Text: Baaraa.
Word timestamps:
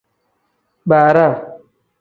Baaraa. 0.89 1.35